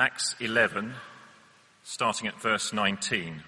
[0.00, 0.94] Acts 11,
[1.82, 3.42] starting at verse 19.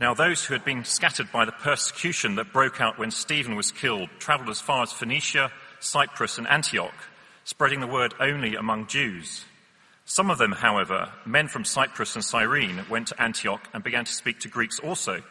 [0.00, 3.70] Now, those who had been scattered by the persecution that broke out when Stephen was
[3.70, 6.96] killed travelled as far as Phoenicia, Cyprus, and Antioch,
[7.44, 9.44] spreading the word only among Jews.
[10.04, 14.12] Some of them, however, men from Cyprus and Cyrene, went to Antioch and began to
[14.12, 15.22] speak to Greeks also,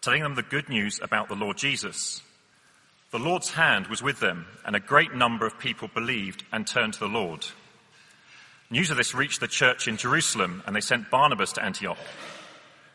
[0.00, 2.22] telling them the good news about the Lord Jesus.
[3.10, 6.92] The Lord's hand was with them, and a great number of people believed and turned
[6.92, 7.44] to the Lord.
[8.70, 11.98] News of this reached the church in Jerusalem, and they sent Barnabas to Antioch.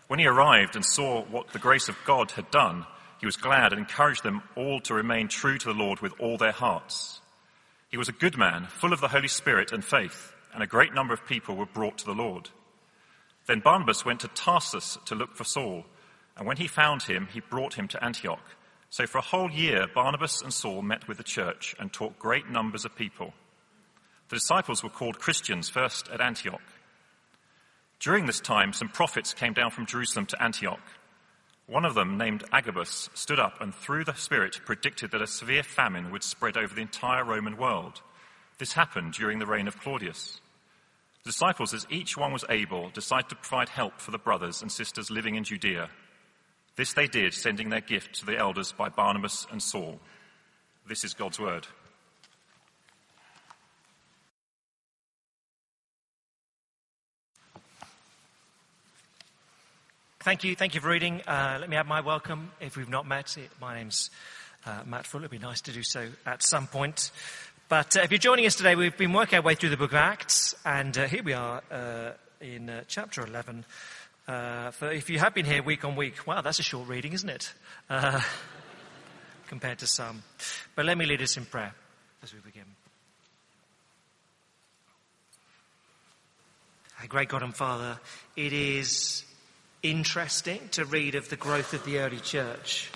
[0.07, 2.85] When he arrived and saw what the grace of God had done,
[3.19, 6.37] he was glad and encouraged them all to remain true to the Lord with all
[6.37, 7.21] their hearts.
[7.89, 10.93] He was a good man, full of the Holy Spirit and faith, and a great
[10.93, 12.49] number of people were brought to the Lord.
[13.45, 15.85] Then Barnabas went to Tarsus to look for Saul,
[16.37, 18.43] and when he found him, he brought him to Antioch.
[18.89, 22.49] So for a whole year, Barnabas and Saul met with the church and taught great
[22.49, 23.33] numbers of people.
[24.29, 26.61] The disciples were called Christians first at Antioch.
[27.99, 30.79] During this time, some prophets came down from Jerusalem to Antioch.
[31.67, 35.63] One of them, named Agabus, stood up and through the Spirit predicted that a severe
[35.63, 38.01] famine would spread over the entire Roman world.
[38.57, 40.39] This happened during the reign of Claudius.
[41.23, 44.71] The disciples, as each one was able, decided to provide help for the brothers and
[44.71, 45.89] sisters living in Judea
[46.79, 49.99] this they did, sending their gift to the elders by Barnabas and Saul.
[50.87, 51.67] This is God's word.
[60.29, 60.55] Thank you.
[60.55, 61.23] Thank you for reading.
[61.25, 62.51] Uh, let me add my welcome.
[62.61, 64.11] If we've not met, my name's
[64.63, 65.23] uh, Matt Fuller.
[65.23, 67.09] It'd be nice to do so at some point.
[67.67, 69.89] But uh, if you're joining us today, we've been working our way through the book
[69.89, 73.65] of Acts, and uh, here we are uh, in uh, chapter 11.
[74.27, 77.13] Uh, for if you have been here week on week, wow, that's a short reading,
[77.13, 77.51] isn't it?
[79.47, 80.21] Compared to some.
[80.75, 81.73] But let me lead us in prayer
[82.21, 82.65] as we begin.
[87.01, 87.99] Our great God and Father,
[88.35, 89.23] it is
[89.83, 92.89] interesting to read of the growth of the early church.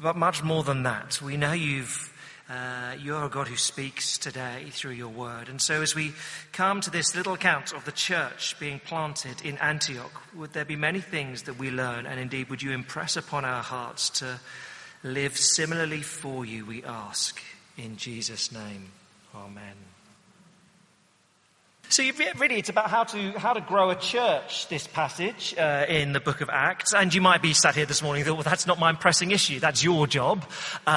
[0.00, 2.14] But much more than that, we know you've
[2.48, 5.50] uh, you're a God who speaks today through your word.
[5.50, 6.14] And so, as we
[6.50, 10.76] come to this little account of the church being planted in Antioch, would there be
[10.76, 12.06] many things that we learn?
[12.06, 14.40] And indeed, would you impress upon our hearts to
[15.02, 17.40] live similarly for you, we ask.
[17.76, 18.90] In Jesus' name,
[19.34, 19.97] amen.
[21.90, 22.02] So
[22.36, 24.68] really, it's about how to how to grow a church.
[24.68, 28.02] This passage uh, in the book of Acts, and you might be sat here this
[28.02, 29.58] morning and thought, "Well, that's not my pressing issue.
[29.58, 30.44] That's your job.
[30.86, 30.90] Uh,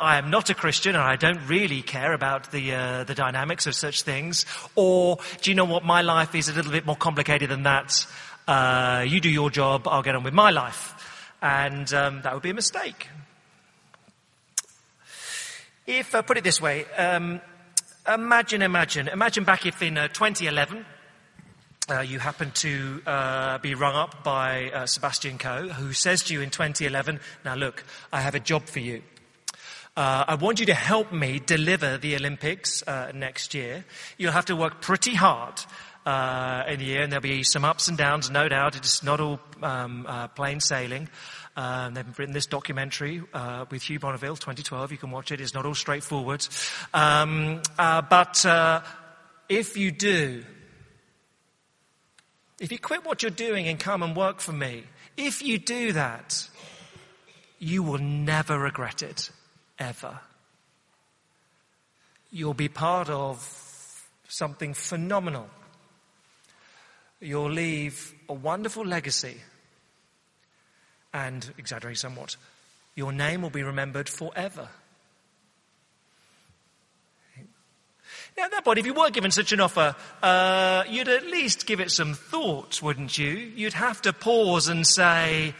[0.00, 3.66] I am not a Christian, and I don't really care about the uh, the dynamics
[3.66, 5.84] of such things." Or, do you know what?
[5.84, 8.06] My life is a little bit more complicated than that.
[8.48, 9.86] Uh, you do your job.
[9.86, 13.06] I'll get on with my life, and um, that would be a mistake.
[15.86, 16.86] If uh, put it this way.
[16.96, 17.42] Um,
[18.08, 20.84] Imagine, imagine, imagine back if in uh, 2011
[21.88, 26.34] uh, you happen to uh, be rung up by uh, Sebastian Coe, who says to
[26.34, 29.02] you in 2011, Now look, I have a job for you.
[29.96, 33.84] Uh, I want you to help me deliver the Olympics uh, next year.
[34.18, 35.62] You'll have to work pretty hard
[36.06, 38.76] in the year, and there'll be some ups and downs, no doubt.
[38.76, 41.08] It's not all um, plain sailing.
[41.56, 44.92] Um, they've written this documentary uh, with Hugh Bonneville, 2012.
[44.92, 45.40] You can watch it.
[45.40, 46.46] It's not all straightforward.
[46.94, 48.80] Um, uh, but uh,
[49.48, 50.44] if you do,
[52.58, 54.84] if you quit what you're doing and come and work for me,
[55.16, 56.48] if you do that,
[57.58, 59.30] you will never regret it,
[59.78, 60.20] ever.
[62.30, 65.50] You'll be part of something phenomenal.
[67.22, 69.36] You'll leave a wonderful legacy
[71.14, 72.36] and, exaggerate somewhat,
[72.96, 74.68] your name will be remembered forever.
[78.36, 81.66] Now, at that point, if you were given such an offer, uh, you'd at least
[81.66, 83.28] give it some thought, wouldn't you?
[83.28, 85.54] You'd have to pause and say,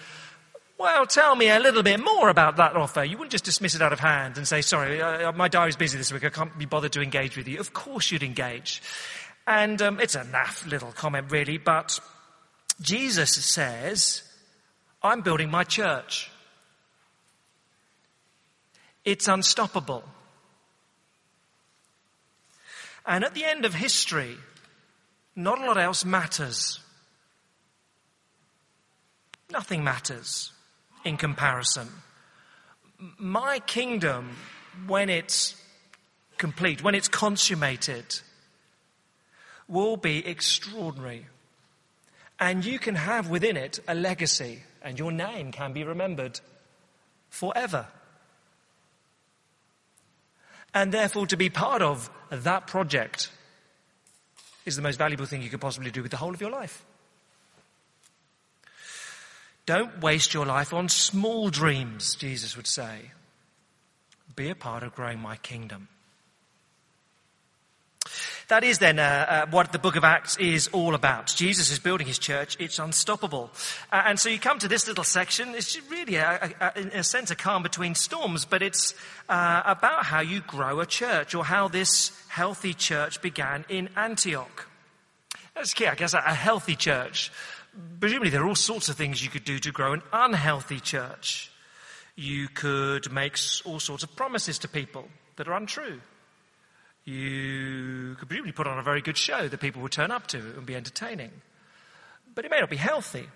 [0.78, 3.04] well, tell me a little bit more about that offer.
[3.04, 5.96] You wouldn't just dismiss it out of hand and say, sorry, uh, my diary's busy
[5.96, 6.24] this week.
[6.24, 7.60] I can't be bothered to engage with you.
[7.60, 8.82] Of course you'd engage.
[9.46, 11.98] And um, it's a naff little comment, really, but
[12.80, 14.22] Jesus says,
[15.02, 16.30] I'm building my church.
[19.04, 20.04] It's unstoppable.
[23.04, 24.36] And at the end of history,
[25.34, 26.78] not a lot else matters.
[29.50, 30.52] Nothing matters
[31.04, 31.88] in comparison.
[33.18, 34.36] My kingdom,
[34.86, 35.60] when it's
[36.38, 38.20] complete, when it's consummated,
[39.72, 41.26] will be extraordinary.
[42.38, 46.40] And you can have within it a legacy and your name can be remembered
[47.30, 47.86] forever.
[50.74, 53.30] And therefore, to be part of that project
[54.64, 56.84] is the most valuable thing you could possibly do with the whole of your life.
[59.64, 63.12] Don't waste your life on small dreams, Jesus would say.
[64.34, 65.88] Be a part of growing my kingdom.
[68.52, 71.28] That is then uh, uh, what the book of Acts is all about.
[71.34, 72.54] Jesus is building his church.
[72.60, 73.50] It's unstoppable.
[73.90, 75.54] Uh, and so you come to this little section.
[75.54, 78.94] It's really, a, a, in a sense, a calm between storms, but it's
[79.30, 84.68] uh, about how you grow a church or how this healthy church began in Antioch.
[85.54, 87.32] That's key, I guess, a healthy church.
[88.00, 91.50] Presumably, there are all sorts of things you could do to grow an unhealthy church.
[92.16, 96.02] You could make all sorts of promises to people that are untrue.
[97.04, 100.38] You could presumably put on a very good show that people would turn up to
[100.38, 101.32] and be entertaining.
[102.34, 103.28] But it may not be healthy.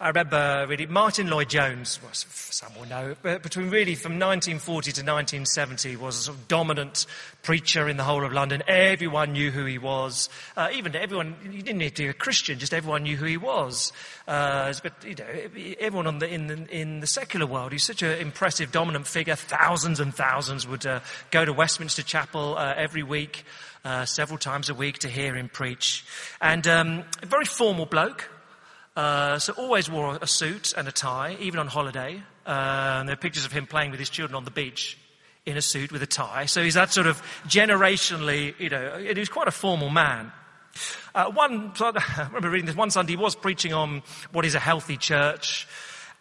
[0.00, 5.00] I remember really Martyn Lloyd-Jones, well, some will know, but between really from 1940 to
[5.00, 7.04] 1970 was a sort of dominant
[7.42, 8.62] preacher in the whole of London.
[8.68, 10.28] Everyone knew who he was.
[10.56, 13.36] Uh, even everyone, you didn't need to be a Christian, just everyone knew who he
[13.36, 13.92] was.
[14.28, 18.20] Uh, but, you know, everyone the, in, the, in the secular world, he's such an
[18.20, 19.34] impressive, dominant figure.
[19.34, 21.00] Thousands and thousands would uh,
[21.32, 23.44] go to Westminster Chapel uh, every week,
[23.84, 26.04] uh, several times a week to hear him preach.
[26.40, 28.30] And um, a very formal bloke.
[28.98, 32.20] Uh, so always wore a suit and a tie, even on holiday.
[32.44, 34.98] Uh, there are pictures of him playing with his children on the beach
[35.46, 36.46] in a suit with a tie.
[36.46, 40.32] So he's that sort of generationally, you know, he was quite a formal man.
[41.14, 44.02] Uh, one, I remember reading this one Sunday, he was preaching on
[44.32, 45.68] what is a healthy church.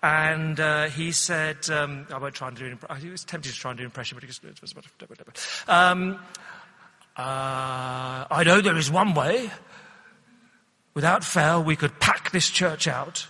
[0.03, 3.03] And uh, he said, um, I won't try and do an impression.
[3.03, 4.27] He was tempted to try and do an impression, but he
[4.61, 6.19] was, um,
[7.17, 9.49] uh, I know there is one way
[10.97, 13.27] Without fail, we could pack this church out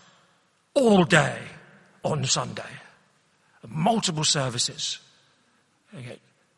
[0.74, 1.38] all day
[2.02, 2.64] on Sunday.
[3.68, 5.00] Multiple services.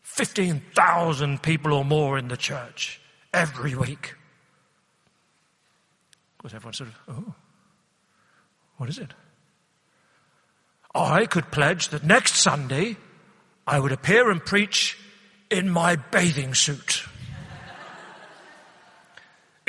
[0.03, 3.01] 15,000 people or more in the church
[3.33, 4.13] every week.
[6.33, 7.33] Of course, everyone sort of, oh,
[8.77, 9.15] what is it?
[10.93, 12.97] I could pledge that next Sunday
[13.65, 14.95] I would appear and preach
[15.49, 17.03] in my bathing suit.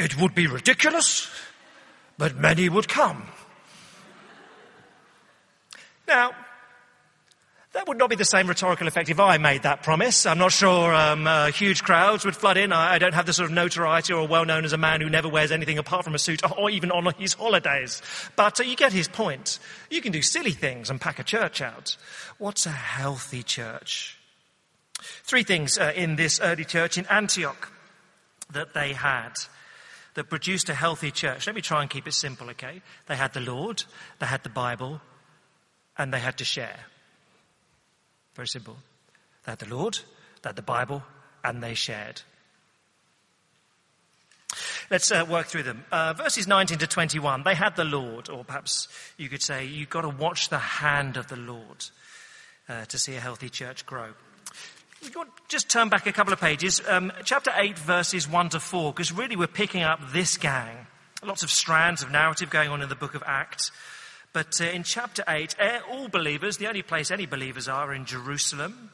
[0.01, 1.31] It would be ridiculous,
[2.17, 3.23] but many would come.
[6.09, 6.33] Now,
[7.75, 10.25] that would not be the same rhetorical effect if I made that promise.
[10.25, 12.73] I'm not sure um, uh, huge crowds would flood in.
[12.73, 15.11] I, I, don't have the sort of notoriety or well known as a man who
[15.11, 18.01] never wears anything apart from a suit or even on his holidays.
[18.37, 19.59] But uh, you get his point.
[19.91, 21.99] You can do silly things and pack a church out.
[22.39, 24.19] What's a healthy church?
[24.99, 27.71] Three things uh, in this early church in Antioch
[28.51, 29.35] that they had
[30.21, 31.47] that produced a healthy church.
[31.47, 32.83] Let me try and keep it simple, okay?
[33.07, 33.85] They had the Lord,
[34.19, 35.01] they had the Bible,
[35.97, 36.77] and they had to share.
[38.35, 38.77] Very simple.
[39.47, 39.99] They had the Lord,
[40.43, 41.03] they had the Bible,
[41.43, 42.21] and they shared.
[44.91, 45.87] Let's uh, work through them.
[45.91, 49.89] Uh, verses 19 to 21, they had the Lord, or perhaps you could say you've
[49.89, 51.87] got to watch the hand of the Lord
[52.69, 54.11] uh, to see a healthy church grow
[55.49, 59.13] just turn back a couple of pages, um, chapter 8, verses 1 to 4, because
[59.13, 60.87] really we're picking up this gang.
[61.23, 63.73] Lots of strands of narrative going on in the book of Acts.
[64.33, 68.05] But uh, in chapter 8, eh, all believers, the only place any believers are, in
[68.05, 68.91] Jerusalem.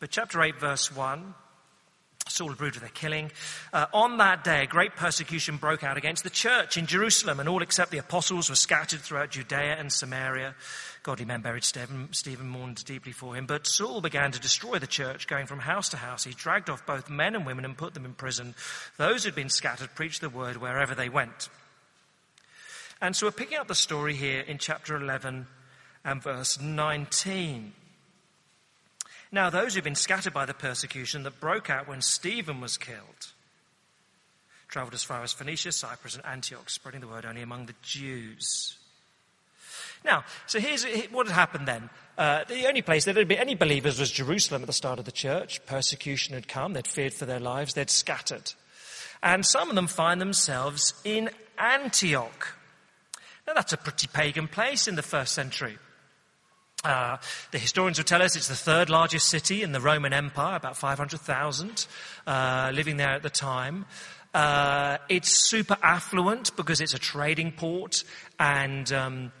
[0.00, 1.34] But chapter 8, verse 1,
[2.28, 3.30] Saul approved of their killing.
[3.72, 7.48] Uh, on that day, a great persecution broke out against the church in Jerusalem, and
[7.48, 10.54] all except the apostles were scattered throughout Judea and Samaria.
[11.06, 12.08] Godly men buried Stephen.
[12.10, 13.46] Stephen mourned deeply for him.
[13.46, 16.24] But Saul began to destroy the church, going from house to house.
[16.24, 18.56] He dragged off both men and women and put them in prison.
[18.96, 21.48] Those who'd been scattered preached the word wherever they went.
[23.00, 25.46] And so we're picking up the story here in chapter 11
[26.04, 27.72] and verse 19.
[29.30, 33.28] Now, those who've been scattered by the persecution that broke out when Stephen was killed
[34.66, 38.76] traveled as far as Phoenicia, Cyprus, and Antioch, spreading the word only among the Jews.
[40.04, 41.90] Now, so here's what had happened then.
[42.18, 45.04] Uh, the only place there had been any believers was Jerusalem at the start of
[45.04, 45.64] the church.
[45.66, 46.72] Persecution had come.
[46.72, 47.74] They'd feared for their lives.
[47.74, 48.52] They'd scattered.
[49.22, 52.54] And some of them find themselves in Antioch.
[53.46, 55.78] Now, that's a pretty pagan place in the first century.
[56.84, 57.16] Uh,
[57.50, 60.76] the historians would tell us it's the third largest city in the Roman Empire, about
[60.76, 61.86] 500,000
[62.26, 63.86] uh, living there at the time.
[64.34, 68.04] Uh, it's super affluent because it's a trading port
[68.38, 69.32] and um,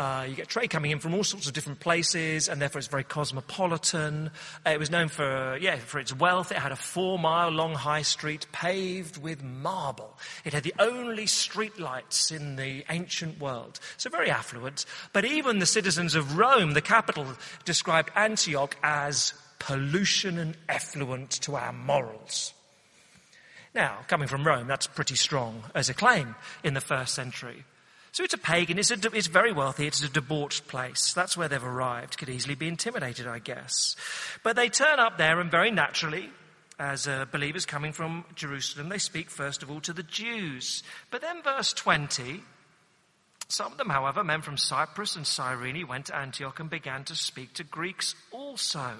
[0.00, 2.88] uh, you get trade coming in from all sorts of different places, and therefore it's
[2.88, 4.30] very cosmopolitan.
[4.64, 6.50] Uh, it was known for, yeah, for its wealth.
[6.50, 10.16] It had a four mile long high street paved with marble.
[10.46, 13.78] It had the only street lights in the ancient world.
[13.98, 14.86] So very affluent.
[15.12, 17.26] But even the citizens of Rome, the capital,
[17.66, 22.54] described Antioch as pollution and effluent to our morals.
[23.74, 27.64] Now, coming from Rome, that's pretty strong as a claim in the first century.
[28.12, 31.12] So it's a pagan, it's, a, it's very wealthy, it's a debauched place.
[31.12, 32.18] That's where they've arrived.
[32.18, 33.94] Could easily be intimidated, I guess.
[34.42, 36.30] But they turn up there and very naturally,
[36.78, 40.82] as uh, believers coming from Jerusalem, they speak first of all to the Jews.
[41.10, 42.40] But then verse 20,
[43.46, 47.14] some of them, however, men from Cyprus and Cyrene, went to Antioch and began to
[47.14, 48.94] speak to Greeks also,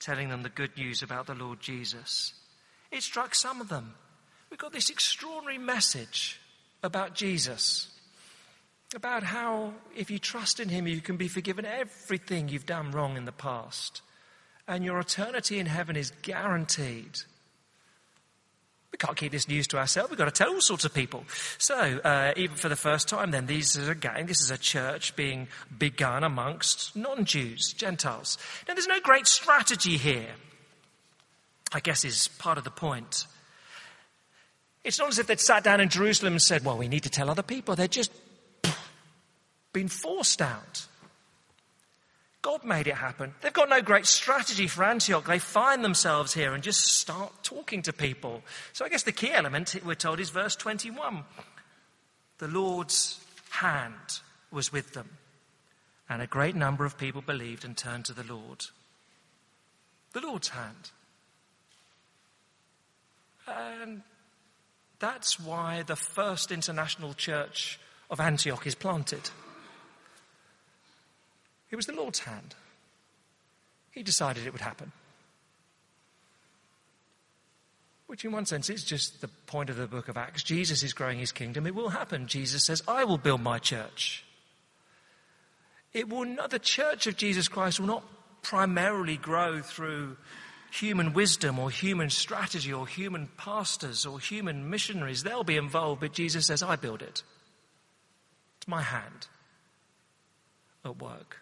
[0.00, 2.34] telling them the good news about the Lord Jesus.
[2.90, 3.94] It struck some of them.
[4.50, 6.40] We've got this extraordinary message
[6.82, 7.91] about Jesus
[8.94, 13.16] about how if you trust in Him, you can be forgiven everything you've done wrong
[13.16, 14.02] in the past.
[14.68, 17.18] And your eternity in heaven is guaranteed.
[18.92, 20.10] We can't keep this news to ourselves.
[20.10, 21.24] We've got to tell all sorts of people.
[21.56, 24.26] So, uh, even for the first time, then, these are a gang.
[24.26, 28.36] This is a church being begun amongst non Jews, Gentiles.
[28.68, 30.28] Now, there's no great strategy here,
[31.72, 33.26] I guess, is part of the point.
[34.84, 37.10] It's not as if they'd sat down in Jerusalem and said, Well, we need to
[37.10, 37.74] tell other people.
[37.74, 38.12] They're just
[39.72, 40.86] been forced out.
[42.42, 43.34] God made it happen.
[43.40, 45.24] They've got no great strategy for Antioch.
[45.24, 48.42] They find themselves here and just start talking to people.
[48.72, 51.22] So I guess the key element, we're told, is verse 21.
[52.38, 55.08] The Lord's hand was with them,
[56.08, 58.64] and a great number of people believed and turned to the Lord.
[60.12, 60.90] The Lord's hand.
[63.46, 64.02] And
[64.98, 67.78] that's why the first international church
[68.10, 69.30] of Antioch is planted.
[71.72, 72.54] It was the Lord's hand.
[73.90, 74.92] He decided it would happen.
[78.06, 80.42] Which, in one sense, is just the point of the book of Acts.
[80.42, 81.66] Jesus is growing his kingdom.
[81.66, 82.26] It will happen.
[82.26, 84.22] Jesus says, I will build my church.
[85.94, 88.04] It will not, the church of Jesus Christ will not
[88.42, 90.18] primarily grow through
[90.70, 95.22] human wisdom or human strategy or human pastors or human missionaries.
[95.22, 97.22] They'll be involved, but Jesus says, I build it.
[98.58, 99.26] It's my hand
[100.84, 101.38] at work.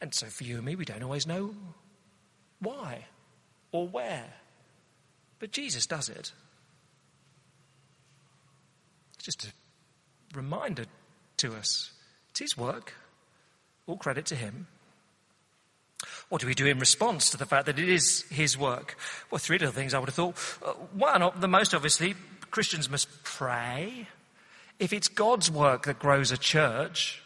[0.00, 1.54] And so for you and me, we don't always know
[2.60, 3.04] why
[3.72, 4.32] or where.
[5.38, 6.32] But Jesus does it.
[9.14, 9.52] It's just a
[10.36, 10.84] reminder
[11.38, 11.92] to us.
[12.30, 12.94] It's His work.
[13.86, 14.66] All credit to Him.
[16.28, 18.96] What do we do in response to the fact that it is His work?
[19.30, 20.36] Well, three little things I would have thought.
[20.64, 22.14] Uh, one, the most obviously,
[22.50, 24.06] Christians must pray.
[24.78, 27.22] If it's God's work that grows a church,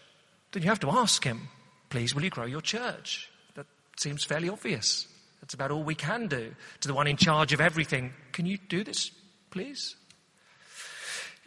[0.52, 1.48] then you have to ask Him
[1.94, 3.30] please will you grow your church?
[3.54, 5.06] That seems fairly obvious.
[5.40, 6.52] That's about all we can do.
[6.80, 9.12] To the one in charge of everything, can you do this,
[9.52, 9.94] please?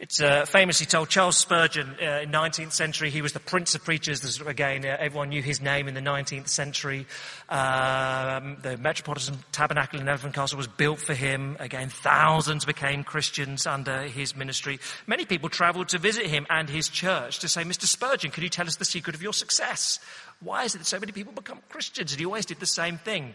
[0.00, 3.10] It's uh, famously told Charles Spurgeon uh, in 19th century.
[3.10, 4.40] He was the prince of preachers.
[4.40, 7.04] Again, uh, everyone knew his name in the 19th century.
[7.48, 11.56] Um, the Metropolitan Tabernacle in Elephant Castle was built for him.
[11.58, 14.78] Again, thousands became Christians under his ministry.
[15.08, 17.86] Many people travelled to visit him and his church to say, "Mr.
[17.86, 19.98] Spurgeon, can you tell us the secret of your success?
[20.38, 22.98] Why is it that so many people become Christians?" And he always did the same
[22.98, 23.34] thing.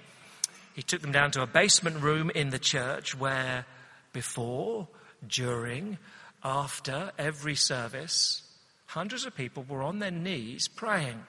[0.75, 3.65] He took them down to a basement room in the church where,
[4.13, 4.87] before,
[5.27, 5.97] during,
[6.43, 8.43] after every service,
[8.87, 11.23] hundreds of people were on their knees praying.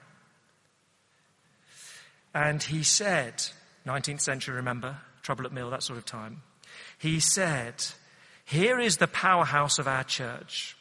[2.35, 3.44] And he said,
[3.87, 6.42] 19th century, remember, trouble at mill, that sort of time.
[6.99, 7.85] He said,
[8.44, 10.76] Here is the powerhouse of our church.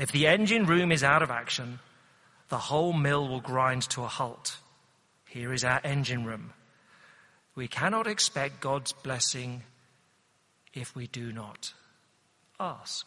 [0.00, 1.78] If the engine room is out of action,
[2.50, 4.58] the whole mill will grind to a halt.
[5.26, 6.52] Here is our engine room.
[7.54, 9.62] We cannot expect God's blessing
[10.72, 11.72] if we do not
[12.60, 13.06] ask.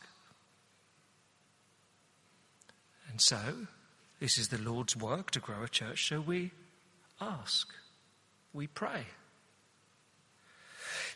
[3.12, 3.68] And so,
[4.22, 6.52] this is the Lord's work to grow a church, so we
[7.20, 7.68] ask,
[8.54, 9.06] we pray.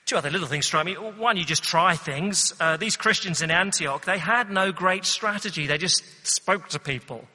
[0.05, 0.93] Two other little things strike me.
[0.93, 2.53] One, you just try things.
[2.59, 5.65] Uh, these Christians in Antioch, they had no great strategy.
[5.65, 7.25] They just spoke to people.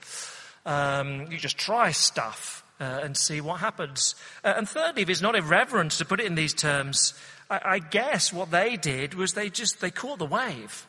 [0.67, 4.15] Um, you just try stuff uh, and see what happens.
[4.45, 7.15] Uh, and thirdly, if it's not irreverent to put it in these terms,
[7.49, 10.87] I, I guess what they did was they just they caught the wave.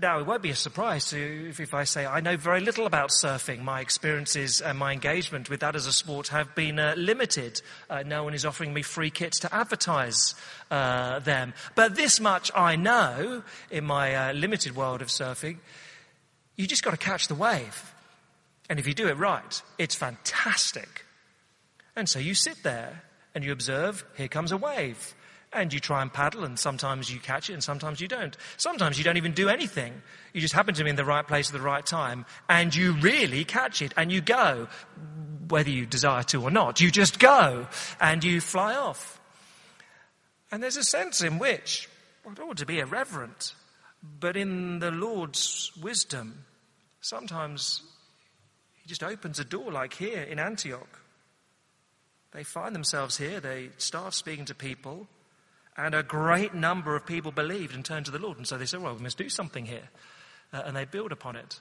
[0.00, 3.10] Now, it won't be a surprise if, if, I say I know very little about
[3.10, 3.62] surfing.
[3.62, 7.60] My experiences and my engagement with that as a sport have been uh, limited.
[7.90, 10.36] Uh, no one is offering me free kits to advertise
[10.70, 11.52] uh, them.
[11.74, 15.56] But this much I know in my uh, limited world of surfing.
[16.54, 17.92] You just got to catch the wave.
[18.70, 21.04] And if you do it right, it's fantastic.
[21.96, 23.02] And so you sit there
[23.34, 25.16] and you observe, here comes a wave
[25.52, 28.36] and you try and paddle, and sometimes you catch it, and sometimes you don't.
[28.56, 30.02] Sometimes you don't even do anything.
[30.32, 32.92] You just happen to be in the right place at the right time, and you
[32.92, 34.68] really catch it, and you go,
[35.48, 36.80] whether you desire to or not.
[36.80, 37.66] You just go,
[38.00, 39.20] and you fly off.
[40.50, 41.88] And there's a sense in which
[42.24, 43.54] well, it ought to be irreverent,
[44.20, 46.44] but in the Lord's wisdom,
[47.00, 47.82] sometimes
[48.82, 51.00] He just opens a door, like here in Antioch.
[52.32, 55.08] They find themselves here, they start speaking to people,
[55.78, 58.36] and a great number of people believed and turned to the Lord.
[58.36, 59.88] And so they said, Well, we must do something here.
[60.52, 61.60] Uh, and they build upon it.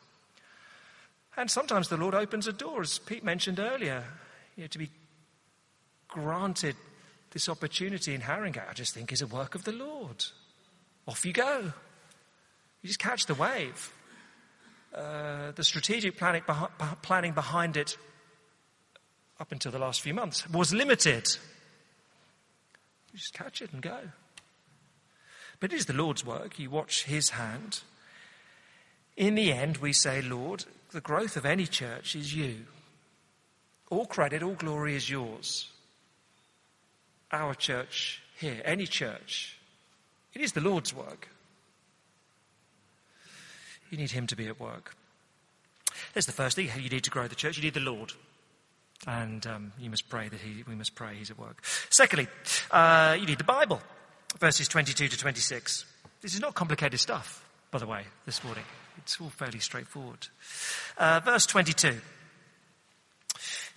[1.38, 4.04] And sometimes the Lord opens a door, as Pete mentioned earlier,
[4.56, 4.90] you know, to be
[6.08, 6.76] granted
[7.32, 10.26] this opportunity in Haringey, I just think is a work of the Lord.
[11.08, 11.72] Off you go.
[12.82, 13.94] You just catch the wave.
[14.96, 16.42] Uh, the strategic planning,
[17.04, 17.98] planning behind it
[19.40, 21.28] up until the last few months was limited.
[23.18, 23.98] You just catch it and go.
[25.60, 26.60] But it is the Lord's work.
[26.60, 27.80] You watch His hand.
[29.16, 32.66] In the end, we say, Lord, the growth of any church is you.
[33.90, 35.68] All credit, all glory is yours.
[37.32, 39.58] Our church here, any church,
[40.36, 41.28] it is the Lord's work.
[43.90, 44.96] You need Him to be at work.
[46.14, 46.70] There's the first thing.
[46.80, 47.58] You need to grow the church.
[47.58, 48.14] You need the Lord.
[49.06, 51.64] And um, you must pray that he, we must pray He's at work.
[51.90, 52.28] Secondly,
[52.72, 53.82] uh, you need the Bible.
[54.40, 55.86] Verses 22 to 26.
[56.22, 58.64] This is not complicated stuff, by the way, this morning.
[58.98, 60.28] It's all fairly straightforward.
[60.98, 62.02] Uh, verse 22.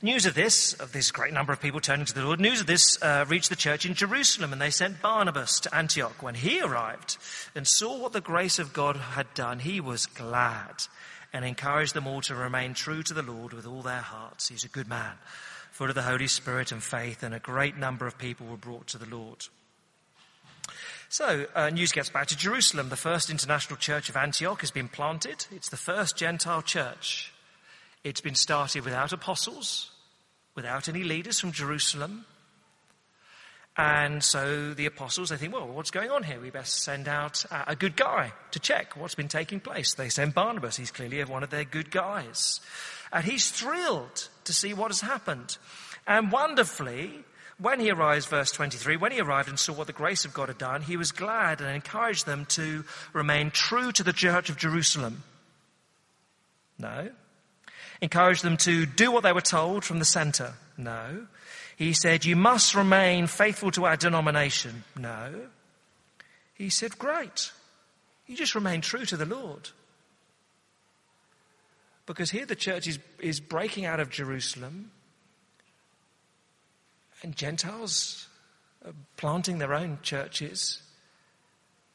[0.03, 2.67] News of this, of this great number of people turning to the Lord, news of
[2.67, 6.23] this uh, reached the church in Jerusalem, and they sent Barnabas to Antioch.
[6.23, 7.19] When he arrived
[7.55, 10.85] and saw what the grace of God had done, he was glad
[11.33, 14.49] and encouraged them all to remain true to the Lord with all their hearts.
[14.49, 15.15] He's a good man,
[15.71, 18.87] full of the Holy Spirit and faith, and a great number of people were brought
[18.89, 19.47] to the Lord.
[21.09, 22.89] So, uh, news gets back to Jerusalem.
[22.89, 25.45] The first international church of Antioch has been planted.
[25.51, 27.33] It's the first Gentile church.
[28.05, 29.91] It's been started without apostles,
[30.55, 32.27] without any leaders from Jerusalem.
[33.81, 36.39] And so the apostles, they think, well, what's going on here?
[36.39, 39.95] We best send out uh, a good guy to check what's been taking place.
[39.95, 40.77] They send Barnabas.
[40.77, 42.61] He's clearly one of their good guys.
[43.11, 45.57] And he's thrilled to see what has happened.
[46.07, 47.25] And wonderfully,
[47.57, 50.49] when he arrives, verse 23, when he arrived and saw what the grace of God
[50.49, 54.59] had done, he was glad and encouraged them to remain true to the church of
[54.59, 55.23] Jerusalem.
[56.79, 57.09] No.
[58.03, 60.53] Encouraged them to do what they were told from the center.
[60.77, 61.29] No.
[61.81, 64.85] He said, You must remain faithful to our denomination.
[64.99, 65.33] No.
[66.53, 67.53] He said, Great.
[68.27, 69.71] You just remain true to the Lord.
[72.05, 74.91] Because here the church is, is breaking out of Jerusalem
[77.23, 78.29] and Gentiles
[78.85, 80.83] are planting their own churches.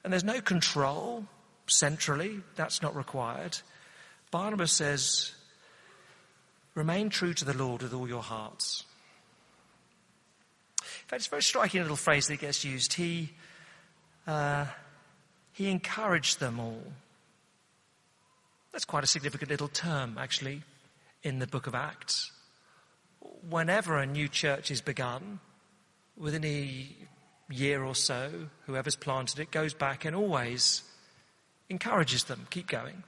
[0.03, 1.25] And there's no control
[1.67, 3.59] centrally, that's not required.
[4.31, 5.35] Barnabas says,
[6.73, 8.83] remain true to the Lord with all your hearts.
[11.05, 12.93] In fact, it's a very striking little phrase that gets used.
[12.93, 13.31] He,
[14.25, 14.65] uh,
[15.53, 16.83] he encouraged them all.
[18.71, 20.63] That's quite a significant little term, actually,
[21.23, 22.31] in the book of Acts
[23.49, 25.39] whenever a new church is begun,
[26.17, 26.87] within a
[27.49, 30.83] year or so, whoever's planted it goes back and always
[31.69, 33.03] encourages them, keep going.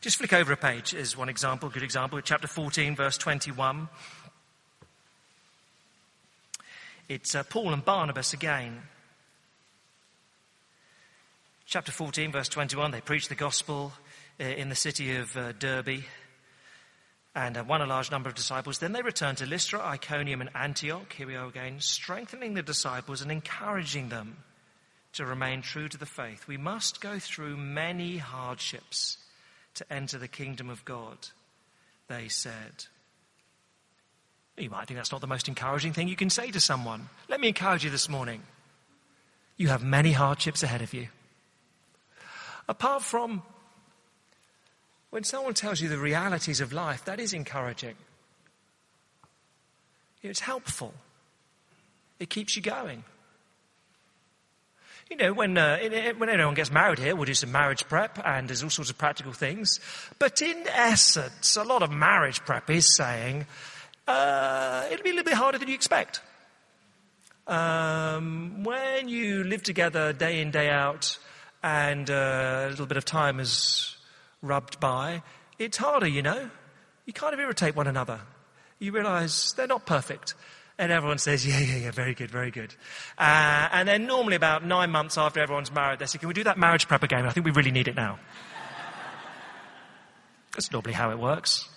[0.00, 3.88] Just flick over a page as one example, good example, chapter 14, verse 21.
[7.06, 8.80] It's uh, Paul and Barnabas again.
[11.66, 13.92] Chapter 14, verse 21, they preach the gospel
[14.40, 16.04] uh, in the city of uh, Derbe
[17.34, 18.78] and uh, won a large number of disciples.
[18.78, 21.12] Then they returned to Lystra, Iconium, and Antioch.
[21.12, 24.38] Here we are again, strengthening the disciples and encouraging them
[25.12, 26.48] to remain true to the faith.
[26.48, 29.18] We must go through many hardships
[29.74, 31.18] to enter the kingdom of God,
[32.08, 32.86] they said.
[34.56, 37.08] You might think that's not the most encouraging thing you can say to someone.
[37.28, 38.42] Let me encourage you this morning.
[39.56, 41.08] You have many hardships ahead of you.
[42.68, 43.42] Apart from
[45.10, 47.94] when someone tells you the realities of life, that is encouraging.
[50.22, 50.94] It's helpful.
[52.18, 53.04] It keeps you going.
[55.10, 55.78] You know, when, uh,
[56.16, 58.96] when anyone gets married here, we'll do some marriage prep and there's all sorts of
[58.96, 59.80] practical things.
[60.18, 63.46] But in essence, a lot of marriage prep is saying
[64.06, 66.20] uh, it'll be a little bit harder than you expect.
[67.46, 71.18] Um, when you live together day in, day out,
[71.62, 73.96] and uh, a little bit of time has
[74.42, 75.22] rubbed by,
[75.58, 76.50] it's harder, you know.
[77.06, 78.20] You kind of irritate one another.
[78.78, 80.34] You realize they're not perfect.
[80.78, 82.74] And everyone says, yeah, yeah, yeah, very good, very good.
[83.16, 86.44] Uh, and then normally about nine months after everyone's married, they say, can we do
[86.44, 87.26] that marriage prep again?
[87.26, 88.18] I think we really need it now.
[90.54, 91.68] That's normally how it works.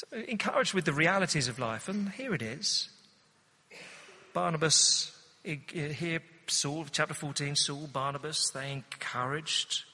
[0.00, 2.88] So encouraged with the realities of life, and here it is.
[4.32, 5.12] Barnabas
[5.44, 9.84] Here, Saul, chapter 14, Saul, Barnabas, they encouraged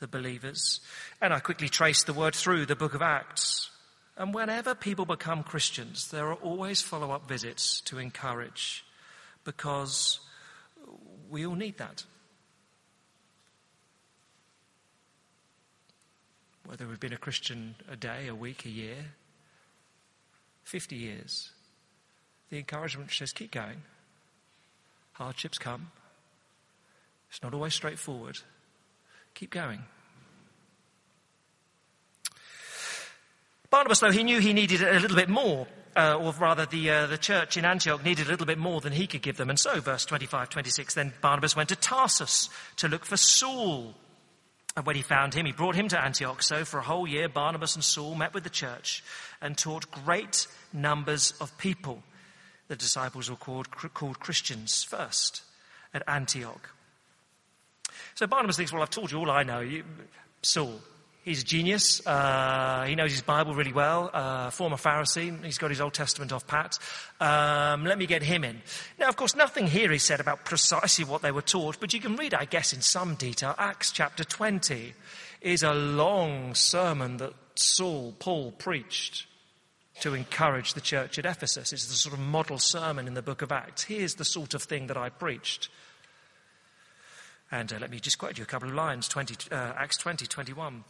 [0.00, 0.80] the believers.
[1.20, 3.70] And I quickly traced the word through the book of Acts.
[4.16, 8.82] And whenever people become Christians, there are always follow up visits to encourage
[9.44, 10.20] because
[11.28, 12.04] we all need that.
[16.68, 19.06] Whether we've been a Christian a day, a week, a year,
[20.64, 21.52] 50 years,
[22.50, 23.80] the encouragement says keep going.
[25.12, 25.90] Hardships come.
[27.30, 28.36] It's not always straightforward.
[29.32, 29.80] Keep going.
[33.70, 37.06] Barnabas, though, he knew he needed a little bit more, uh, or rather, the, uh,
[37.06, 39.48] the church in Antioch needed a little bit more than he could give them.
[39.48, 43.94] And so, verse 25, 26, then Barnabas went to Tarsus to look for Saul.
[44.78, 46.40] And when he found him, he brought him to Antioch.
[46.40, 49.02] So, for a whole year, Barnabas and Saul met with the church
[49.40, 52.04] and taught great numbers of people.
[52.68, 55.42] The disciples were called, called Christians first
[55.92, 56.70] at Antioch.
[58.14, 59.58] So Barnabas thinks, well, I've told you all I know.
[59.58, 59.82] You,
[60.44, 60.80] Saul,
[61.28, 62.04] he's a genius.
[62.06, 64.10] Uh, he knows his Bible really well.
[64.12, 65.44] Uh, former Pharisee.
[65.44, 66.78] He's got his Old Testament off pat.
[67.20, 68.62] Um, let me get him in.
[68.98, 72.00] Now, of course, nothing here is said about precisely what they were taught, but you
[72.00, 73.54] can read, I guess, in some detail.
[73.58, 74.94] Acts chapter 20
[75.40, 79.26] is a long sermon that Saul, Paul preached
[80.00, 81.72] to encourage the church at Ephesus.
[81.72, 83.84] It's the sort of model sermon in the book of Acts.
[83.84, 85.68] Here's the sort of thing that I preached.
[87.50, 90.26] And uh, let me just quote you a couple of lines 20, uh, Acts 20,
[90.26, 90.84] 21.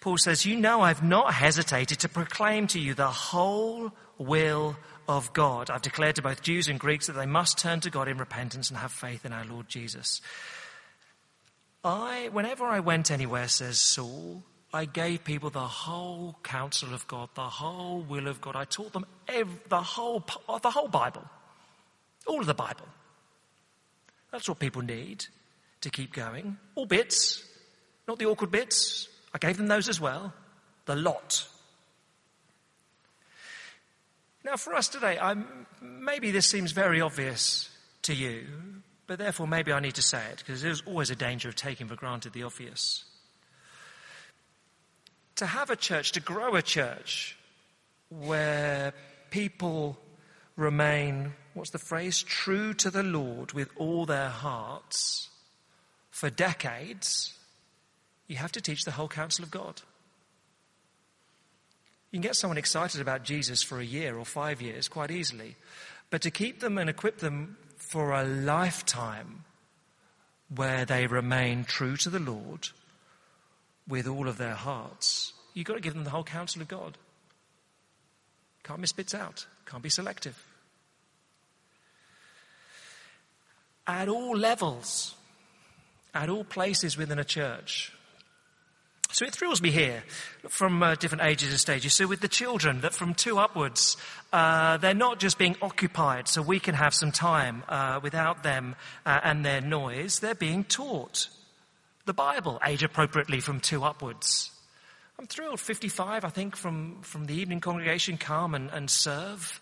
[0.00, 4.76] Paul says, You know, I've not hesitated to proclaim to you the whole will
[5.08, 5.70] of God.
[5.70, 8.70] I've declared to both Jews and Greeks that they must turn to God in repentance
[8.70, 10.20] and have faith in our Lord Jesus.
[11.84, 14.42] I, whenever I went anywhere, says Saul,
[14.72, 18.56] I gave people the whole counsel of God, the whole will of God.
[18.56, 21.24] I taught them the, whole, oh, the whole Bible,
[22.26, 22.86] all of the Bible.
[24.32, 25.24] That's what people need
[25.82, 26.58] to keep going.
[26.74, 27.44] All bits,
[28.08, 29.08] not the awkward bits.
[29.36, 30.32] I gave them those as well.
[30.86, 31.46] The lot.
[34.42, 37.68] Now, for us today, I'm, maybe this seems very obvious
[38.02, 38.46] to you,
[39.06, 41.86] but therefore maybe I need to say it because there's always a danger of taking
[41.86, 43.04] for granted the obvious
[45.34, 47.36] to have a church, to grow a church
[48.08, 48.94] where
[49.28, 49.98] people
[50.56, 55.28] remain, what's the phrase, true to the Lord with all their hearts
[56.10, 57.34] for decades,
[58.28, 59.82] you have to teach the whole counsel of God.
[62.10, 65.56] You can get someone excited about Jesus for a year or five years quite easily,
[66.10, 69.44] but to keep them and equip them for a lifetime
[70.54, 72.68] where they remain true to the Lord
[73.88, 76.96] with all of their hearts, you've got to give them the whole counsel of God.
[78.62, 80.42] Can't miss bits out, can't be selective.
[83.86, 85.14] At all levels,
[86.14, 87.92] at all places within a church.
[89.12, 90.02] So it thrills me here
[90.48, 91.94] from uh, different ages and stages.
[91.94, 93.96] So with the children, that from two upwards,
[94.32, 98.74] uh, they're not just being occupied so we can have some time uh, without them
[99.06, 100.18] uh, and their noise.
[100.18, 101.28] They're being taught
[102.04, 104.50] the Bible, age appropriately from two upwards.
[105.18, 105.60] I'm thrilled.
[105.60, 109.60] 55, I think, from, from the evening congregation come and, and serve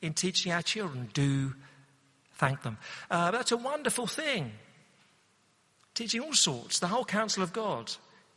[0.00, 1.10] in teaching our children.
[1.12, 1.54] Do
[2.34, 2.78] thank them.
[3.10, 4.52] Uh, that's a wonderful thing.
[5.94, 7.92] Teaching all sorts, the whole counsel of God.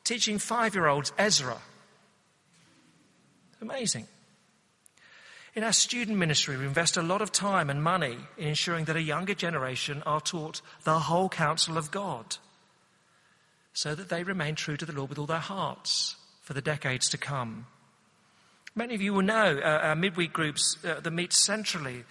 [0.08, 1.58] Teaching five year olds Ezra.
[3.62, 4.08] Amazing.
[5.54, 8.96] In our student ministry, we invest a lot of time and money in ensuring that
[8.96, 12.38] a younger generation are taught the whole counsel of God
[13.74, 17.10] so that they remain true to the Lord with all their hearts for the decades
[17.10, 17.65] to come.
[18.76, 22.06] Many of you will know uh, our midweek groups uh, that meet centrally.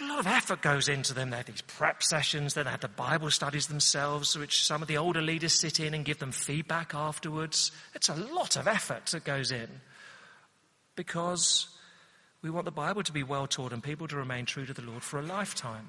[0.00, 1.30] A lot of effort goes into them.
[1.30, 4.88] They have these prep sessions, then they have the Bible studies themselves, which some of
[4.88, 7.70] the older leaders sit in and give them feedback afterwards.
[7.94, 9.68] It's a lot of effort that goes in
[10.96, 11.68] because
[12.42, 14.82] we want the Bible to be well taught and people to remain true to the
[14.82, 15.88] Lord for a lifetime.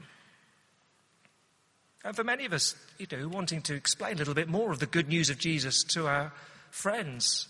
[2.04, 4.80] And for many of us, you know, wanting to explain a little bit more of
[4.80, 6.32] the good news of Jesus to our
[6.70, 7.48] friends,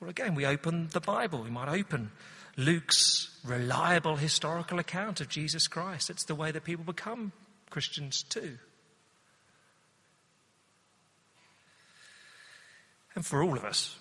[0.00, 1.42] well, again, we open the Bible.
[1.42, 2.10] We might open
[2.60, 6.10] Luke's reliable historical account of Jesus Christ.
[6.10, 7.32] It's the way that people become
[7.70, 8.58] Christians too.
[13.14, 13.96] And for all of us,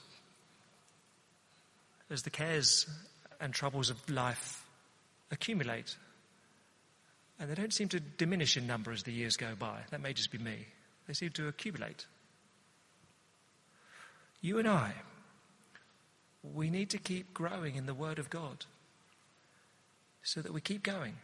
[2.10, 2.86] as the cares
[3.39, 4.65] and troubles of life
[5.32, 5.95] accumulate,
[7.39, 9.80] and they don't seem to diminish in number as the years go by.
[9.91, 10.67] That may just be me.
[11.08, 12.06] They seem to accumulate.
[14.41, 14.93] You and I,
[16.43, 18.65] we need to keep growing in the Word of God
[20.23, 21.15] so that we keep going.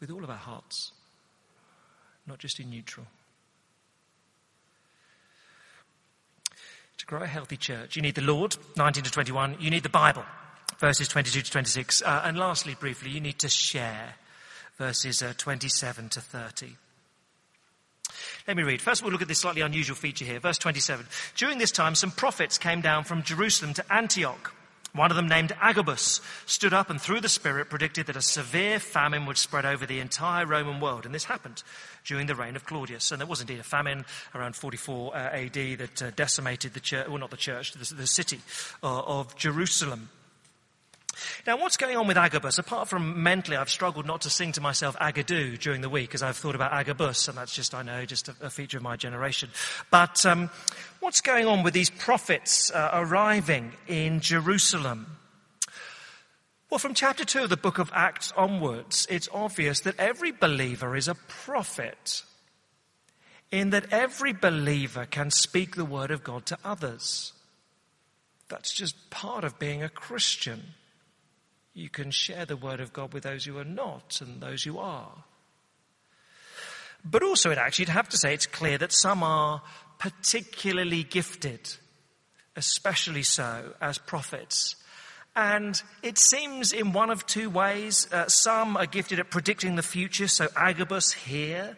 [0.00, 0.92] with all of our hearts,
[2.26, 3.06] not just in neutral.
[6.96, 9.56] To grow a healthy church, you need the Lord, 19 to 21.
[9.60, 10.24] You need the Bible,
[10.78, 12.02] verses 22 to 26.
[12.02, 14.14] Uh, and lastly, briefly, you need to share,
[14.78, 16.76] verses uh, 27 to 30.
[18.46, 18.80] Let me read.
[18.80, 20.40] First we'll look at this slightly unusual feature here.
[20.40, 21.06] Verse 27.
[21.36, 24.54] During this time, some prophets came down from Jerusalem to Antioch.
[24.92, 28.80] One of them, named Agabus, stood up and through the Spirit predicted that a severe
[28.80, 31.06] famine would spread over the entire Roman world.
[31.06, 31.62] And this happened
[32.04, 33.12] during the reign of Claudius.
[33.12, 34.04] And there was indeed a famine
[34.34, 38.40] around 44 uh, AD that uh, decimated the church, well, not the church, the, city
[38.82, 40.10] uh, of Jerusalem.
[41.46, 42.58] Now, what's going on with Agabus?
[42.58, 46.22] Apart from mentally, I've struggled not to sing to myself Agadoo during the week as
[46.22, 48.96] I've thought about Agabus, and that's just, I know, just a, a feature of my
[48.96, 49.50] generation.
[49.90, 50.50] But um,
[51.00, 55.18] what's going on with these prophets uh, arriving in Jerusalem?
[56.68, 60.94] Well, from chapter 2 of the book of Acts onwards, it's obvious that every believer
[60.94, 62.22] is a prophet,
[63.50, 67.32] in that every believer can speak the word of God to others.
[68.48, 70.74] That's just part of being a Christian
[71.74, 74.78] you can share the word of God with those who are not and those who
[74.78, 75.24] are.
[77.04, 79.62] But also, it actually, you'd have to say it's clear that some are
[79.98, 81.76] particularly gifted,
[82.56, 84.76] especially so as prophets.
[85.36, 88.08] And it seems in one of two ways.
[88.12, 91.76] Uh, some are gifted at predicting the future, so Agabus here.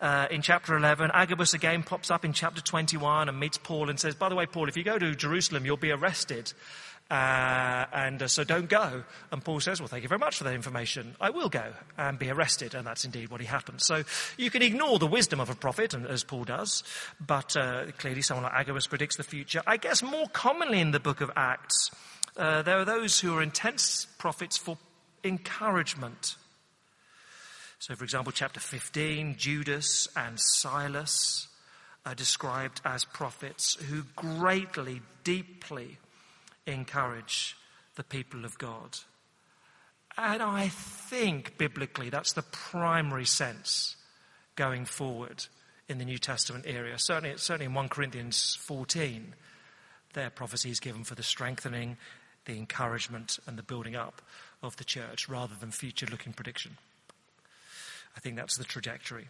[0.00, 4.00] Uh, in chapter 11, Agabus again pops up in chapter 21 and meets Paul and
[4.00, 6.52] says, By the way, Paul, if you go to Jerusalem, you'll be arrested.
[7.12, 9.04] Uh, and uh, so don't go.
[9.30, 11.14] And Paul says, Well, thank you very much for that information.
[11.20, 12.74] I will go and be arrested.
[12.74, 13.82] And that's indeed what he happened.
[13.82, 14.02] So
[14.38, 16.82] you can ignore the wisdom of a prophet, and, as Paul does,
[17.20, 19.60] but uh, clearly someone like Agabus predicts the future.
[19.66, 21.90] I guess more commonly in the book of Acts,
[22.38, 24.78] uh, there are those who are intense prophets for
[25.22, 26.36] encouragement.
[27.78, 31.46] So, for example, chapter 15, Judas and Silas
[32.06, 35.98] are described as prophets who greatly, deeply
[36.66, 37.56] encourage
[37.96, 38.98] the people of God.
[40.16, 43.96] And I think biblically that's the primary sense
[44.56, 45.46] going forward
[45.88, 46.98] in the New Testament area.
[46.98, 49.34] Certainly, certainly in 1 Corinthians 14,
[50.12, 51.96] there are prophecies given for the strengthening,
[52.44, 54.20] the encouragement, and the building up
[54.62, 56.76] of the church rather than future looking prediction.
[58.16, 59.28] I think that's the trajectory.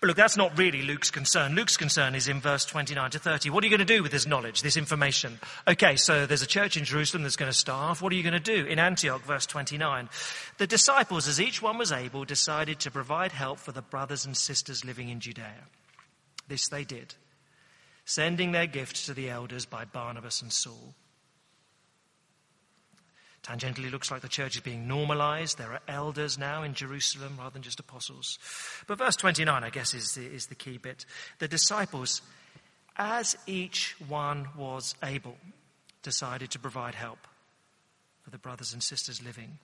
[0.00, 1.54] But look, that's not really Luke's concern.
[1.54, 3.50] Luke's concern is in verse 29 to 30.
[3.50, 5.38] What are you going to do with this knowledge, this information?
[5.68, 8.02] Okay, so there's a church in Jerusalem that's going to starve.
[8.02, 8.66] What are you going to do?
[8.66, 10.08] In Antioch, verse 29.
[10.58, 14.36] The disciples, as each one was able, decided to provide help for the brothers and
[14.36, 15.68] sisters living in Judea.
[16.48, 17.14] This they did,
[18.04, 20.94] sending their gifts to the elders by Barnabas and Saul.
[23.42, 25.56] Tangentially looks like the church is being normalized.
[25.56, 28.38] There are elders now in Jerusalem rather than just apostles.
[28.86, 31.06] But verse 29, I guess, is the, is the key bit.
[31.38, 32.20] The disciples,
[32.96, 35.36] as each one was able,
[36.02, 37.26] decided to provide help
[38.22, 39.58] for the brothers and sisters living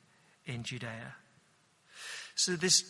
[0.46, 1.14] in Judea.
[2.34, 2.82] So this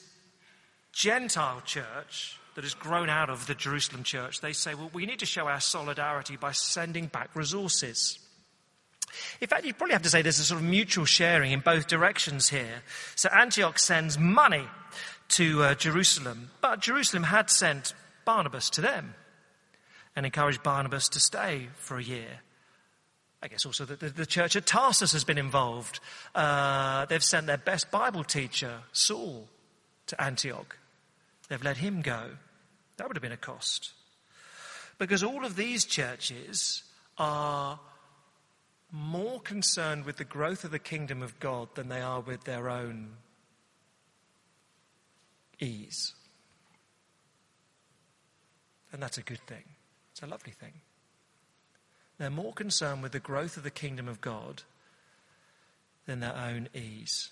[0.93, 5.19] Gentile church that has grown out of the Jerusalem church, they say, well, we need
[5.19, 8.19] to show our solidarity by sending back resources.
[9.41, 11.87] In fact, you'd probably have to say there's a sort of mutual sharing in both
[11.87, 12.83] directions here.
[13.15, 14.65] So Antioch sends money
[15.29, 19.15] to uh, Jerusalem, but Jerusalem had sent Barnabas to them
[20.15, 22.41] and encouraged Barnabas to stay for a year.
[23.43, 26.01] I guess also that the, the, church at Tarsus has been involved.
[26.35, 29.47] Uh, they've sent their best Bible teacher, Saul,
[30.07, 30.79] to Antioch.
[31.49, 32.31] They've let him go.
[32.97, 33.93] That would have been a cost.
[34.99, 36.83] Because all of these churches
[37.19, 37.79] are
[38.93, 42.69] more concerned with the growth of the kingdom of God than they are with their
[42.69, 43.09] own
[45.61, 46.15] ease.
[48.93, 49.65] And that's a good thing.
[50.13, 50.73] It's a lovely thing.
[52.19, 54.63] They're more concerned with the growth of the kingdom of God
[56.07, 57.31] than their own ease.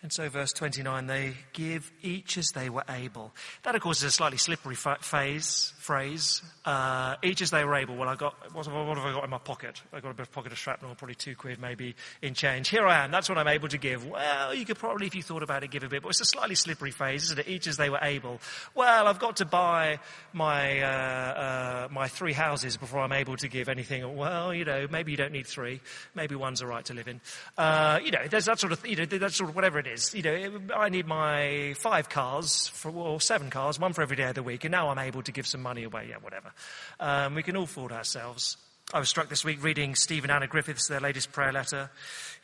[0.00, 3.34] And so, verse 29, they give each as they were able.
[3.64, 6.40] That, of course, is a slightly slippery phase, phrase.
[6.64, 7.96] Uh, each as they were able.
[7.96, 9.82] Well, I got, what have, what have I got in my pocket?
[9.92, 12.68] I got a bit of pocket of shrapnel, probably two quid maybe in change.
[12.68, 13.10] Here I am.
[13.10, 14.06] That's what I'm able to give.
[14.06, 16.26] Well, you could probably, if you thought about it, give a bit, but it's a
[16.26, 17.48] slightly slippery phrase, isn't it?
[17.48, 18.38] Each as they were able.
[18.76, 19.98] Well, I've got to buy
[20.32, 24.16] my, uh, uh, my three houses before I'm able to give anything.
[24.16, 25.80] Well, you know, maybe you don't need three.
[26.14, 27.20] Maybe one's all right to live in.
[27.56, 29.87] Uh, you know, there's that sort of, you know, that's sort of whatever it is.
[30.14, 34.28] You know, I need my five cars, for, or seven cars, one for every day
[34.28, 36.06] of the week, and now I'm able to give some money away.
[36.10, 36.52] Yeah, whatever.
[37.00, 38.56] Um, we can all fool ourselves.
[38.92, 41.90] I was struck this week reading Steve and Anna Griffiths, their latest prayer letter.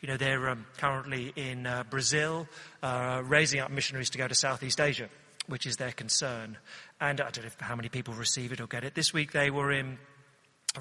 [0.01, 2.47] You know, they're um, currently in uh, Brazil,
[2.83, 5.09] uh, raising up missionaries to go to Southeast Asia,
[5.47, 6.57] which is their concern.
[7.01, 8.93] And I don't know how many people receive it or get it.
[8.93, 9.97] This week they were in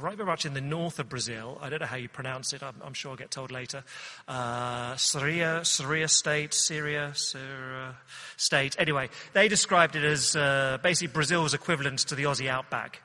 [0.02, 1.58] right very much in the north of Brazil.
[1.60, 2.62] I don't know how you pronounce it.
[2.62, 3.84] I'm, I'm sure I'll get told later.
[4.26, 7.96] Uh, Syria, Syria state, Syria, Syria
[8.36, 8.76] state.
[8.78, 13.02] Anyway, they described it as uh, basically Brazil's equivalent to the Aussie outback.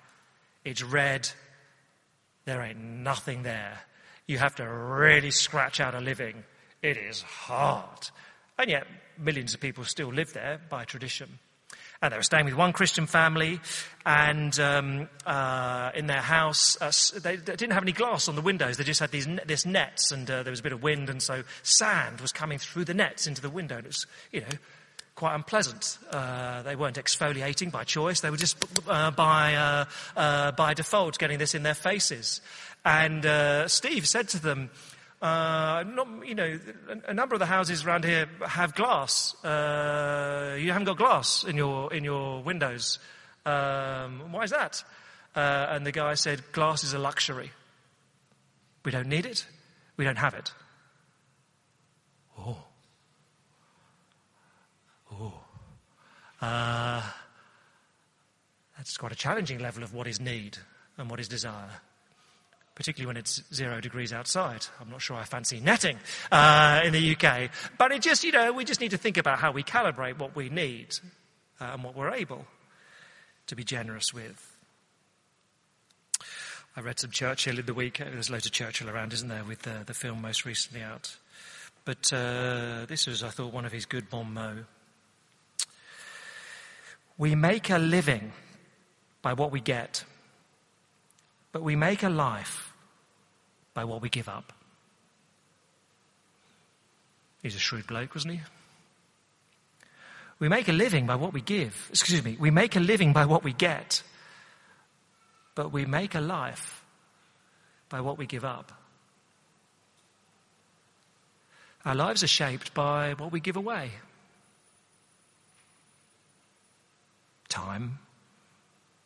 [0.66, 1.30] It's red.
[2.46, 3.80] There ain't nothing there.
[4.28, 6.44] You have to really scratch out a living.
[6.82, 8.10] It is hard.
[8.58, 11.40] And yet, millions of people still live there by tradition.
[12.02, 13.60] And they were staying with one Christian family,
[14.06, 18.42] and um, uh, in their house, uh, they, they, didn't have any glass on the
[18.42, 18.78] windows.
[18.78, 21.22] They just had these this nets, and uh, there was a bit of wind, and
[21.22, 23.76] so sand was coming through the nets into the window.
[23.76, 24.48] And it was, you know,
[25.16, 25.98] quite unpleasant.
[26.10, 29.86] Uh, they weren't exfoliating by choice; they were just uh, by uh,
[30.16, 32.40] uh, by default getting this in their faces.
[32.86, 34.70] And uh, Steve said to them,
[35.22, 36.60] uh, not, you know,
[37.08, 39.36] a, number of the houses around here have glass.
[39.44, 43.00] Uh, you haven't got glass in your in your windows.
[43.46, 44.82] Um, why is that?
[45.36, 47.52] Uh, and the guy said, "Glass is a luxury.
[48.86, 49.46] We don't need it.
[49.98, 50.54] We don't have it."
[52.38, 52.64] Oh,
[55.12, 55.34] oh,
[56.42, 57.04] uh,
[58.78, 60.58] that's quite a challenging level of what is need
[60.98, 61.82] and what is desire
[62.80, 64.66] particularly when it's zero degrees outside.
[64.80, 65.98] I'm not sure I fancy netting
[66.32, 67.50] uh, in the UK.
[67.78, 70.34] But it just, you know, we just need to think about how we calibrate what
[70.34, 70.96] we need
[71.60, 72.46] uh, and what we're able
[73.48, 74.56] to be generous with.
[76.78, 77.98] I read some Churchill in the week.
[77.98, 81.18] There's loads of Churchill around, isn't there, with the, the film most recently out.
[81.84, 84.62] But uh, this was, I thought, one of his good bon mots.
[87.18, 88.32] We make a living
[89.22, 90.06] by what we get,
[91.52, 92.69] but we make a life
[93.74, 94.54] by what we give up.
[97.42, 98.42] He's a shrewd bloke, wasn't he?
[100.40, 101.88] We make a living by what we give.
[101.90, 102.38] Excuse me.
[102.40, 104.04] We make a living by what we get.
[105.56, 106.84] But we make a life
[107.90, 108.72] by what we give up.
[111.86, 113.92] Our lives are shaped by what we give away
[117.50, 117.98] time,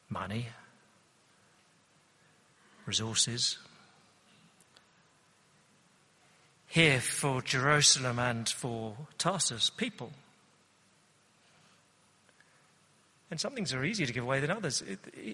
[0.10, 0.48] money,
[2.86, 3.58] resources
[6.74, 10.12] here for Jerusalem and for Tarsus, people.
[13.30, 14.84] And some things are easier to give away than others.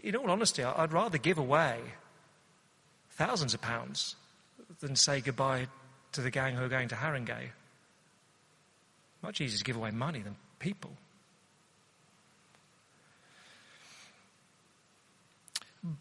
[0.03, 1.79] In all honesty, I'd rather give away
[3.11, 4.17] thousands of pounds
[4.81, 5.67] than say goodbye
[6.11, 7.51] to the gang who are going to Haringey.
[9.23, 10.91] Much easier to give away money than people.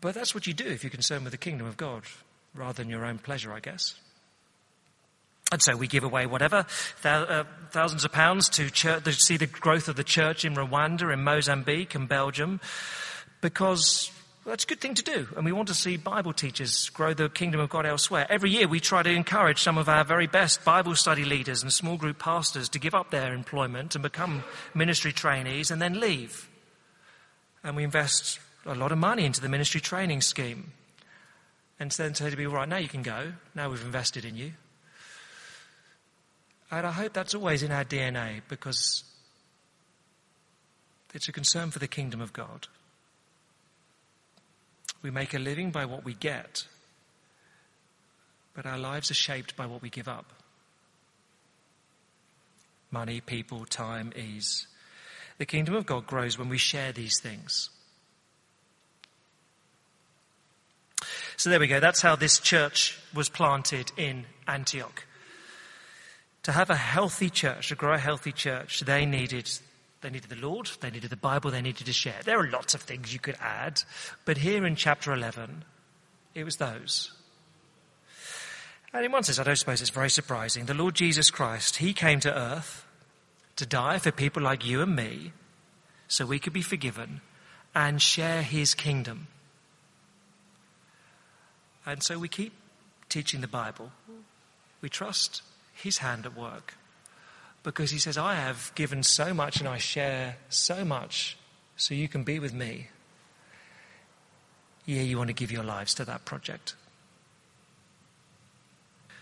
[0.00, 2.02] But that's what you do if you're concerned with the kingdom of God
[2.56, 3.94] rather than your own pleasure, I guess.
[5.50, 6.66] And so we give away whatever,
[7.04, 11.12] uh, thousands of pounds to, church, to see the growth of the church in Rwanda,
[11.12, 12.60] in Mozambique, and Belgium,
[13.40, 14.10] because
[14.44, 15.28] that's a good thing to do.
[15.36, 18.26] And we want to see Bible teachers grow the kingdom of God elsewhere.
[18.28, 21.72] Every year we try to encourage some of our very best Bible study leaders and
[21.72, 26.48] small group pastors to give up their employment and become ministry trainees and then leave.
[27.64, 30.72] And we invest a lot of money into the ministry training scheme.
[31.80, 33.32] And then say to people, right, now you can go.
[33.54, 34.52] Now we've invested in you.
[36.70, 39.04] And I hope that's always in our DNA because
[41.14, 42.68] it's a concern for the kingdom of God.
[45.00, 46.66] We make a living by what we get,
[48.54, 50.32] but our lives are shaped by what we give up
[52.90, 54.66] money, people, time, ease.
[55.36, 57.70] The kingdom of God grows when we share these things.
[61.36, 61.80] So there we go.
[61.80, 65.04] That's how this church was planted in Antioch
[66.44, 69.50] to have a healthy church, to grow a healthy church, they needed
[70.00, 72.20] they needed the Lord, they needed the Bible, they needed to share.
[72.24, 73.82] There are lots of things you could add,
[74.24, 75.64] but here in chapter 11,
[76.34, 77.12] it was those.
[78.92, 80.66] And in one sense, I don't suppose it's very surprising.
[80.66, 82.86] The Lord Jesus Christ, He came to earth
[83.56, 85.32] to die for people like you and me
[86.06, 87.20] so we could be forgiven
[87.74, 89.26] and share His kingdom.
[91.84, 92.52] And so we keep
[93.08, 93.90] teaching the Bible.
[94.80, 95.42] We trust
[95.82, 96.74] his hand at work.
[97.62, 101.36] Because he says, I have given so much and I share so much
[101.76, 102.88] so you can be with me.
[104.86, 106.74] Yeah, you want to give your lives to that project.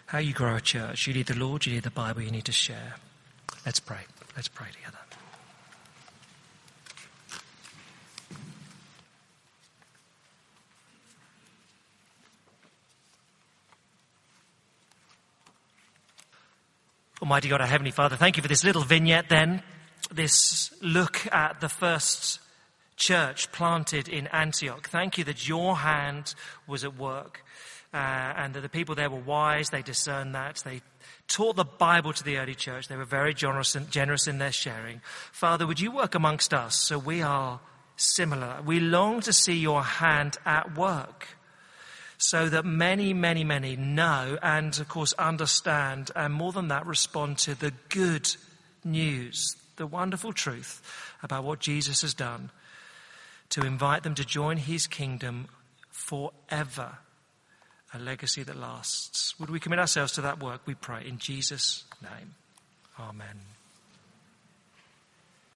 [0.06, 2.44] How you grow a church, you need the Lord, you need the Bible, you need
[2.44, 2.94] to share.
[3.64, 4.02] Let's pray.
[4.36, 4.98] Let's pray together.
[17.26, 19.60] Almighty God, our Heavenly Father, thank you for this little vignette then,
[20.12, 22.38] this look at the first
[22.94, 24.88] church planted in Antioch.
[24.88, 26.36] Thank you that your hand
[26.68, 27.42] was at work
[27.92, 30.82] uh, and that the people there were wise, they discerned that, they
[31.26, 35.00] taught the Bible to the early church, they were very generous, generous in their sharing.
[35.32, 37.58] Father, would you work amongst us so we are
[37.96, 38.62] similar?
[38.64, 41.35] We long to see your hand at work
[42.18, 47.38] so that many, many, many know and, of course, understand, and more than that, respond
[47.38, 48.34] to the good
[48.84, 50.82] news, the wonderful truth
[51.22, 52.50] about what Jesus has done
[53.50, 55.48] to invite them to join his kingdom
[55.90, 56.98] forever,
[57.92, 59.38] a legacy that lasts.
[59.38, 62.34] Would we commit ourselves to that work, we pray, in Jesus' name?
[62.98, 63.55] Amen.